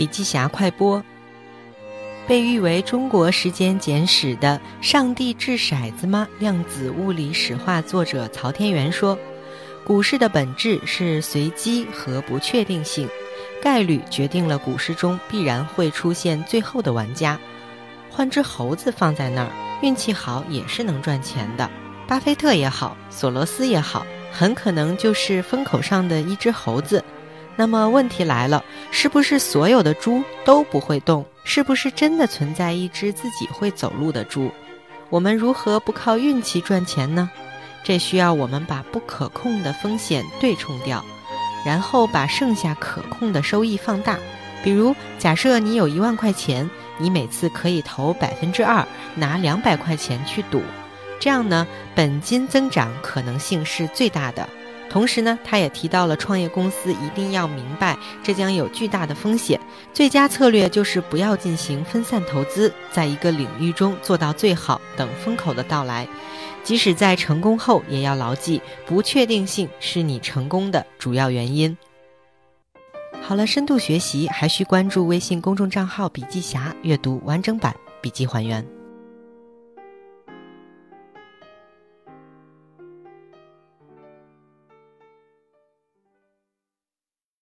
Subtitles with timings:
[0.00, 1.04] 笔记侠快播。
[2.26, 6.26] 被誉为中国时间简史的“上帝掷骰子吗？
[6.38, 9.18] 量子物理史话”作者曹天元说
[9.84, 13.06] ：“股市的本质是随机和不确定性，
[13.62, 17.38] 概率决定了股市中必然会出现最后的玩家。
[18.08, 19.50] 换只猴子放在那儿，
[19.82, 21.70] 运气好也是能赚钱的。
[22.08, 27.04] 巴菲特也好，索罗斯也好，很可能就是风口上的一只猴子。”
[27.56, 31.24] 那么问题来了，是不是所有的猪都不会动？
[31.44, 34.50] 是不是真的存在一只自己会走路的猪？
[35.08, 37.28] 我们如何不靠运气赚钱呢？
[37.82, 41.04] 这需要我们把不可控的风险对冲掉，
[41.64, 44.18] 然后把剩下可控的收益放大。
[44.62, 50.62] 比如，假设你有一万块钱，你每次可以投百分之二，拿两百块钱去赌，
[51.18, 54.46] 这样呢，本金增长可能性是最大的。
[54.90, 59.58] 同时呢，他也提到了创业公司一定要明白，这将有巨大的风险。
[59.94, 66.08] 最佳策略就是不要进行分散投资，在一个领域中做到最好，等风口的到来。
[66.64, 71.78] 即使在成功后，也要牢记，不确定性是你成功的主要原因。
[73.22, 78.79] 好了，深度学习还需关注微信公众账号“笔记侠”，阅读完整版笔记还原。